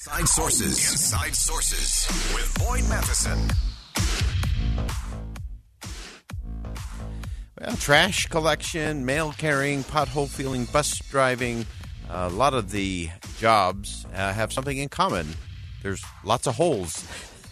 [0.00, 0.92] Inside Sources.
[0.92, 3.36] Inside Sources with Boyd Matheson.
[7.60, 11.66] Well, trash collection, mail carrying, pothole filling, bus driving,
[12.08, 15.34] a lot of the jobs uh, have something in common.
[15.82, 17.04] There's lots of holes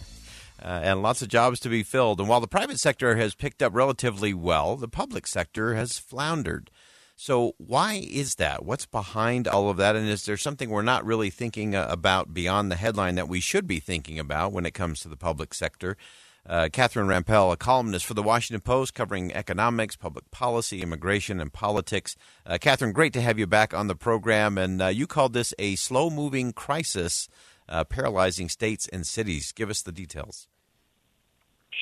[0.63, 2.21] uh, and lots of jobs to be filled.
[2.21, 6.71] And while the private sector has picked up relatively well, the public sector has floundered.
[7.19, 8.63] So, why is that?
[8.63, 9.95] What's behind all of that?
[9.95, 13.39] And is there something we're not really thinking uh, about beyond the headline that we
[13.39, 15.97] should be thinking about when it comes to the public sector?
[16.45, 21.51] Uh, Catherine Rampell, a columnist for the Washington Post covering economics, public policy, immigration, and
[21.51, 22.15] politics.
[22.45, 24.59] Uh, Catherine, great to have you back on the program.
[24.59, 27.27] And uh, you called this a slow moving crisis
[27.67, 29.51] uh, paralyzing states and cities.
[29.51, 30.47] Give us the details.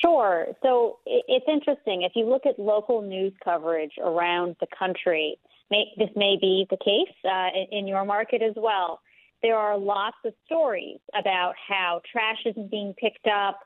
[0.04, 0.46] Sure.
[0.62, 2.02] So it's interesting.
[2.02, 5.38] If you look at local news coverage around the country,
[5.70, 9.00] may, this may be the case uh, in your market as well.
[9.42, 13.60] There are lots of stories about how trash isn't being picked up,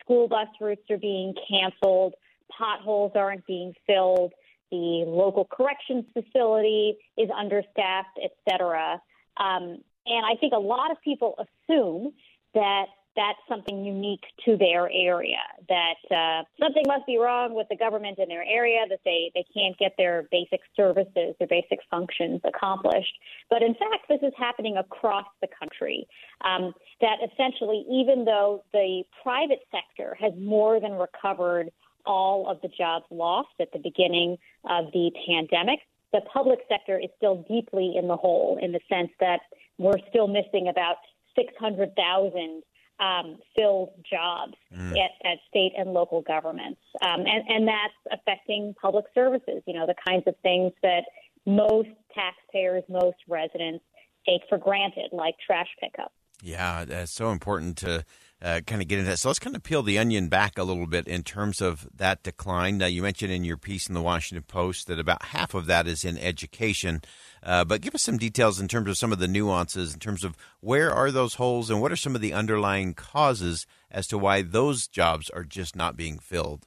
[0.00, 2.14] school bus routes are being canceled,
[2.56, 4.32] potholes aren't being filled,
[4.70, 9.00] the local corrections facility is understaffed, etc.
[9.36, 12.12] Um, and I think a lot of people assume
[12.54, 15.38] that that's something unique to their area,
[15.68, 19.44] that uh, something must be wrong with the government in their area, that they, they
[19.54, 23.14] can't get their basic services, their basic functions accomplished.
[23.50, 26.06] But in fact, this is happening across the country.
[26.44, 31.70] Um, that essentially, even though the private sector has more than recovered
[32.06, 34.36] all of the jobs lost at the beginning
[34.68, 35.80] of the pandemic,
[36.12, 39.40] the public sector is still deeply in the hole in the sense that
[39.78, 40.96] we're still missing about
[41.36, 42.62] 600,000
[43.00, 44.90] um, filled jobs mm.
[44.92, 46.80] at, at, state and local governments.
[47.02, 51.02] Um, and, and that's affecting public services, you know, the kinds of things that
[51.46, 53.84] most taxpayers, most residents
[54.26, 56.12] take for granted, like trash pickup.
[56.44, 58.04] Yeah, that's so important to
[58.42, 59.18] uh, kind of get into that.
[59.18, 62.22] So let's kind of peel the onion back a little bit in terms of that
[62.22, 62.82] decline.
[62.82, 65.86] Uh, you mentioned in your piece in the Washington Post that about half of that
[65.86, 67.00] is in education.
[67.42, 70.22] Uh, but give us some details in terms of some of the nuances, in terms
[70.22, 74.18] of where are those holes and what are some of the underlying causes as to
[74.18, 76.66] why those jobs are just not being filled.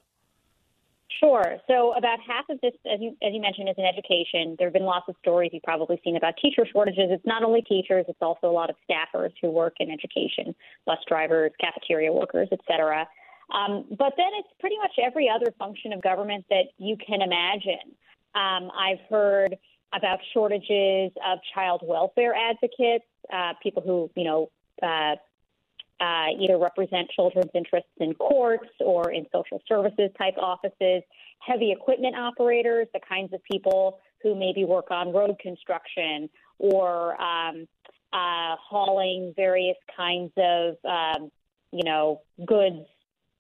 [1.19, 1.57] Sure.
[1.67, 4.55] So about half of this, as you, as you mentioned, is in education.
[4.59, 7.09] There have been lots of stories you've probably seen about teacher shortages.
[7.09, 10.53] It's not only teachers; it's also a lot of staffers who work in education,
[10.85, 13.07] bus drivers, cafeteria workers, et cetera.
[13.53, 17.95] Um, but then it's pretty much every other function of government that you can imagine.
[18.35, 19.57] Um, I've heard
[19.93, 24.49] about shortages of child welfare advocates, uh, people who you know
[24.83, 25.15] uh,
[25.99, 31.01] uh, either represent children's interests in courts or in social services type offices,
[31.39, 37.67] heavy equipment operators, the kinds of people who maybe work on road construction or um,
[38.13, 41.31] uh, hauling various kinds of, um,
[41.71, 42.85] you know, goods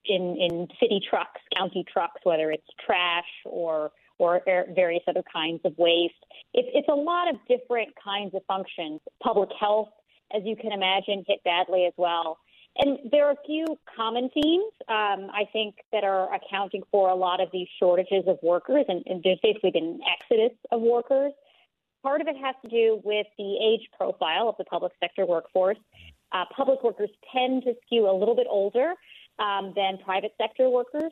[0.05, 4.41] in, in city trucks, county trucks, whether it's trash or or
[4.73, 6.15] various other kinds of waste.
[6.53, 8.99] It's, it's a lot of different kinds of functions.
[9.21, 9.89] Public health,
[10.35, 12.39] as you can imagine, hit badly as well.
[12.79, 13.65] And there are a few
[13.95, 18.37] common themes, um, I think, that are accounting for a lot of these shortages of
[18.43, 21.33] workers, and, and there's basically been an exodus of workers.
[22.03, 25.77] Part of it has to do with the age profile of the public sector workforce.
[26.31, 28.93] Uh, public workers tend to skew a little bit older
[29.39, 31.11] um, than private sector workers,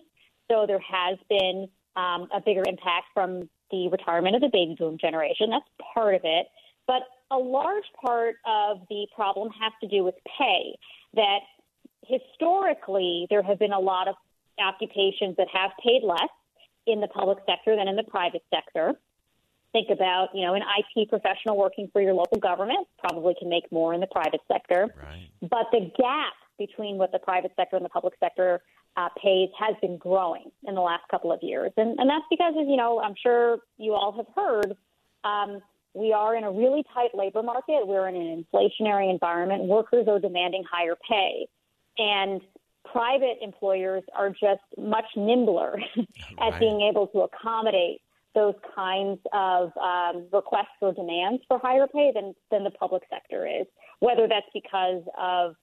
[0.49, 4.97] so there has been um, a bigger impact from the retirement of the baby boom
[4.99, 5.49] generation.
[5.49, 5.65] That's
[5.95, 6.47] part of it.
[6.85, 7.01] But
[7.31, 10.77] a large part of the problem has to do with pay.
[11.15, 11.39] That
[12.07, 14.15] historically, there have been a lot of
[14.59, 16.29] occupations that have paid less
[16.87, 18.93] in the public sector than in the private sector.
[19.71, 23.69] think about, you know, an IT professional working for your local government probably can make
[23.71, 24.93] more in the private sector.
[25.03, 25.27] Right.
[25.41, 28.61] But the gap between what the private sector and the public sector
[28.95, 31.73] uh, pays has been growing in the last couple of years.
[31.75, 34.77] And, and that's because, as you know, I'm sure you all have heard,
[35.25, 35.61] um,
[35.93, 37.85] we are in a really tight labor market.
[37.85, 39.63] We're in an inflationary environment.
[39.63, 41.47] Workers are demanding higher pay.
[41.97, 42.41] And
[42.83, 45.79] private employers are just much nimbler
[46.39, 48.01] at being able to accommodate
[48.33, 53.47] those kinds of um, requests or demands for higher pay than, than the public sector
[53.47, 53.65] is,
[53.99, 55.55] whether that's because of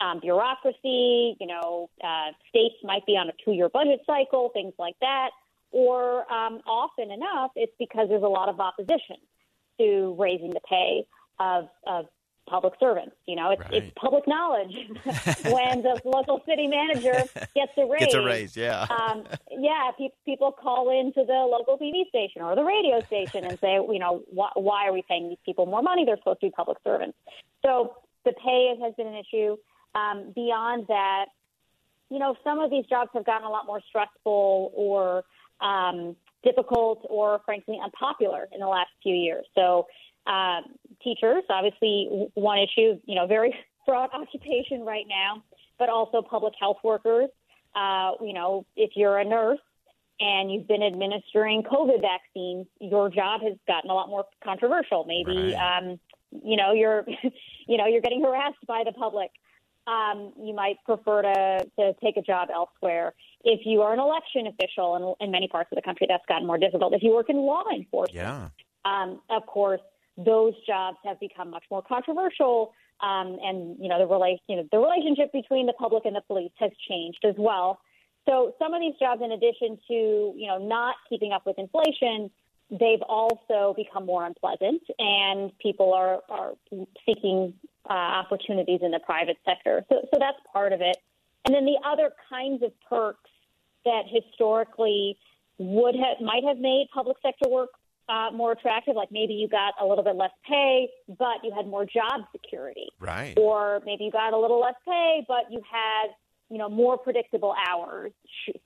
[0.00, 4.74] um, bureaucracy, you know, uh, states might be on a two year budget cycle, things
[4.78, 5.30] like that,
[5.70, 9.16] or um, often enough, it's because there's a lot of opposition
[9.78, 11.06] to raising the pay
[11.38, 12.06] of, of
[12.46, 13.14] public servants.
[13.26, 13.74] You know, it's, Right.
[13.74, 14.74] it's public knowledge
[15.44, 17.22] when the local city manager
[17.54, 18.00] gets a raise.
[18.00, 18.86] Gets a raise, yeah.
[18.90, 23.58] um, yeah, pe- people call into the local TV station or the radio station and
[23.60, 26.04] say, you know, wh- why are we paying these people more money?
[26.04, 27.16] They're supposed to be public servants.
[27.64, 29.56] So the pay has been an issue.
[29.94, 31.26] Um, beyond that,
[32.10, 35.24] you know, some of these jobs have gotten a lot more stressful or
[35.60, 36.14] um,
[36.44, 39.46] difficult or frankly unpopular in the last few years.
[39.54, 39.86] So,
[40.26, 40.64] um,
[41.02, 43.54] teachers, obviously, one issue, you know, very
[43.86, 45.42] broad occupation right now,
[45.78, 47.28] but also public health workers.
[47.74, 49.58] Uh, you know, if you're a nurse
[50.18, 55.04] and you've been administering COVID vaccines, your job has gotten a lot more controversial.
[55.06, 55.78] Maybe, Right.
[55.78, 56.00] um,
[56.42, 57.04] you know, you're,
[57.68, 59.30] you know, you're getting harassed by the public
[59.86, 63.14] um, you might prefer to, to take a job elsewhere.
[63.44, 66.46] If you are an election official in, in many parts of the country, that's gotten
[66.46, 66.92] more difficult.
[66.94, 68.48] If you work in law enforcement, Yeah.
[68.84, 69.80] um, of course,
[70.16, 72.72] those jobs have become much more controversial.
[73.00, 76.22] Um, and you know the relation, you know, the relationship between the public and the
[76.22, 77.78] police has changed as well.
[78.26, 82.30] So some of these jobs, in addition to you know not keeping up with inflation,
[82.70, 86.52] they've also become more unpleasant, and people are are
[87.04, 87.52] seeking
[87.88, 89.84] uh, opportunities in the private sector.
[89.90, 90.96] So so that's part of it.
[91.44, 93.30] And then the other kinds of perks
[93.84, 95.18] that historically
[95.58, 97.70] would have might have made public sector work
[98.08, 101.66] uh, more attractive, like maybe you got a little bit less pay, but you had
[101.66, 103.34] more job security, Right.
[103.36, 106.10] or maybe you got a little less pay, but you had
[106.48, 108.12] you know more predictable hours,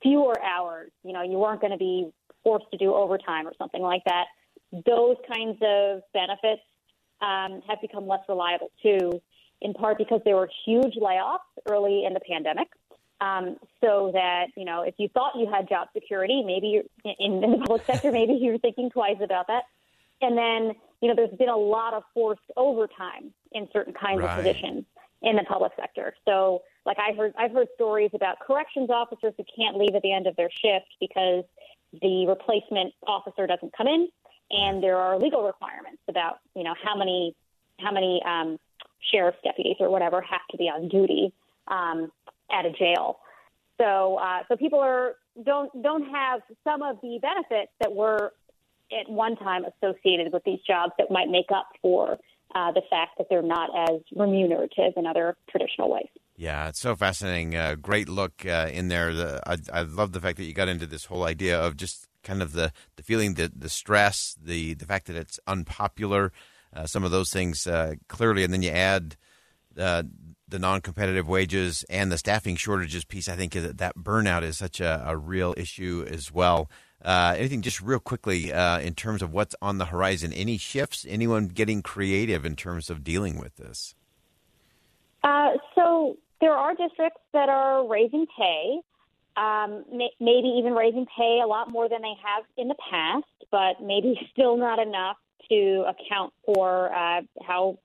[0.02, 0.90] fewer hours.
[1.02, 2.10] You know, you weren't going to be
[2.44, 4.26] forced to do overtime or something like that.
[4.72, 6.62] Those kinds of benefits
[7.20, 9.20] um, have become less reliable too,
[9.60, 11.38] in part because there were huge layoffs
[11.68, 12.68] early in the pandemic.
[13.20, 17.44] Um, so that you know, if you thought you had job security, maybe you're in,
[17.44, 19.64] in the public sector, maybe you're thinking twice about that.
[20.22, 24.38] And then you know, there's been a lot of forced overtime in certain kinds Right.
[24.38, 24.84] of positions
[25.22, 26.14] in the public sector.
[26.26, 30.12] So, like I heard, I've heard stories about corrections officers who can't leave at the
[30.12, 31.44] end of their shift because
[32.00, 34.08] the replacement officer doesn't come in,
[34.50, 37.34] and there are legal requirements about you know how many
[37.78, 38.58] how many um,
[39.10, 41.32] sheriff's deputies or whatever have to be on duty
[41.68, 42.10] um,
[42.52, 43.18] at a jail.
[43.80, 48.32] So uh, so people are don't don't have some of the benefits that were
[48.92, 52.18] at one time associated with these jobs that might make up for
[52.54, 56.08] uh, the fact that they're not as remunerative in other traditional ways.
[56.36, 57.54] Yeah, it's so fascinating.
[57.54, 59.12] Uh, great look uh, in there.
[59.12, 62.08] The, I, I love the fact that you got into this whole idea of just
[62.24, 66.32] kind of the, the feeling, the, the stress, the, the fact that it's unpopular,
[66.74, 68.42] uh, some of those things uh, clearly.
[68.42, 69.16] And then you add
[69.78, 70.02] uh,
[70.50, 73.28] the non competitive wages and the staffing shortages piece.
[73.28, 76.70] I think that, that burnout is such a, a real issue as well.
[77.02, 80.32] Uh, anything just real quickly uh, in terms of what's on the horizon?
[80.32, 81.06] Any shifts?
[81.08, 83.94] Anyone getting creative in terms of dealing with this?
[85.22, 88.80] Uh, so there are districts that are raising pay,
[89.36, 93.24] um, may, maybe even raising pay a lot more than they have in the past,
[93.50, 95.16] but maybe still not enough
[95.50, 97.78] to account for uh, how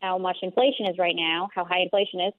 [0.00, 2.32] how much inflation is right now, how high inflation is.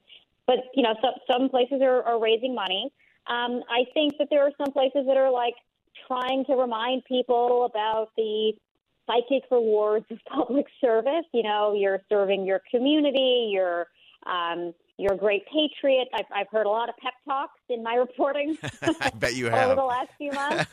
[0.46, 2.92] But you know, so, some places are, are raising money.
[3.26, 5.54] Um, I think that there are some places that are like
[6.06, 8.52] trying to remind people about the
[9.06, 11.26] psychic rewards of public service.
[11.32, 13.50] You know, you're serving your community.
[13.52, 13.86] You're
[14.26, 16.08] um, you're a great patriot.
[16.12, 19.56] I've, I've heard a lot of pep talks in my reporting I bet you over
[19.56, 19.76] have.
[19.76, 20.70] the last few months,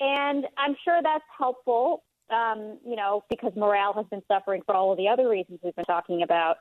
[0.00, 2.02] and I'm sure that's helpful.
[2.30, 5.74] Um, you know, because morale has been suffering for all of the other reasons we've
[5.74, 6.58] been talking about.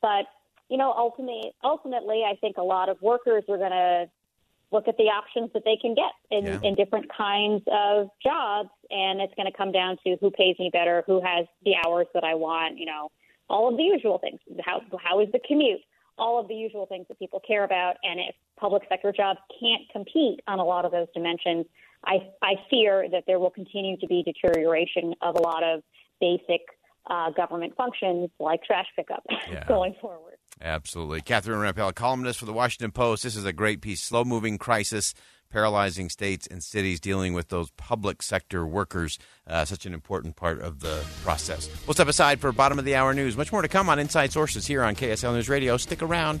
[0.00, 0.26] But
[0.68, 4.08] you know, ultimately, ultimately, I think a lot of workers are going to
[4.70, 6.60] look at the options that they can get in, Yeah.
[6.62, 10.68] in different kinds of jobs, and it's going to come down to who pays me
[10.70, 12.78] better, who has the hours that I want.
[12.78, 13.10] You know,
[13.48, 14.40] all of the usual things.
[14.64, 15.80] How how is the commute?
[16.18, 17.96] All of the usual things that people care about.
[18.02, 21.64] And if public sector jobs can't compete on a lot of those dimensions,
[22.04, 25.82] I I fear that there will continue to be deterioration of a lot of
[26.20, 26.62] basic
[27.10, 29.64] uh, government functions like trash pickup Yeah.
[29.66, 30.34] going forward.
[30.60, 31.20] Absolutely.
[31.20, 33.22] Catherine Rampell, columnist for the Washington Post.
[33.22, 34.02] This is a great piece.
[34.02, 35.14] Slow moving crisis,
[35.50, 39.18] paralyzing states and cities dealing with those public sector workers.
[39.46, 41.70] Uh, such an important part of the process.
[41.86, 43.36] We'll step aside for bottom of the hour news.
[43.36, 45.76] Much more to come on Inside Sources here on KSL News Radio.
[45.76, 46.40] Stick around.